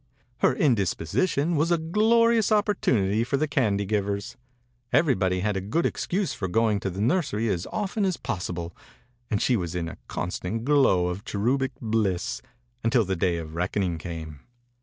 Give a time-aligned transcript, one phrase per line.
[0.41, 1.93] •4^h^i^%J.'indisposition was a glori ;^*
[2.39, 2.63] i^iiiSi.
[2.63, 4.35] i3 jfportunity for the candy v;^if^rfy
[4.91, 8.75] Everybody had a good "vl^xcjiisife for going to the nursery as ■foftc^Pas possible,
[9.29, 12.41] and she was in ]a coii&tant glow of cherubic bliss,
[12.83, 14.39] uritil the day of reckoning came.